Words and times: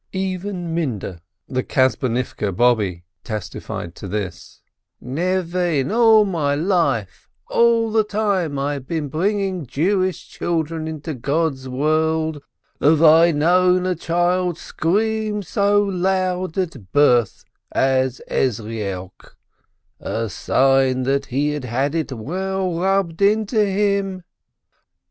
Even 0.13 0.73
Minde, 0.73 1.21
the 1.47 1.61
Kabtzonivke 1.61 2.51
Bobbe, 2.55 3.03
testified 3.23 3.93
to 3.93 4.07
this: 4.07 4.63
"Never 4.99 5.63
in 5.63 5.91
all 5.91 6.25
my 6.25 6.55
life, 6.55 7.29
all 7.51 7.91
the 7.91 8.03
time 8.03 8.57
I've 8.57 8.87
been 8.87 9.09
bringing 9.09 9.63
Jewish 9.67 10.27
children 10.27 10.87
into 10.87 11.13
God's 11.13 11.69
world, 11.69 12.41
have 12.81 13.03
I 13.03 13.29
known 13.29 13.85
a 13.85 13.93
child 13.93 14.57
scream 14.57 15.43
so 15.43 15.83
loud 15.83 16.57
at 16.57 16.91
birth 16.91 17.45
as 17.71 18.23
Ezrielk— 18.27 19.35
a 20.19 20.29
sign 20.29 21.03
that 21.03 21.27
he'd 21.27 21.65
had 21.65 21.93
it 21.93 22.11
well 22.11 22.73
rubbed 22.73 23.21
into 23.21 23.63
him 23.63 24.23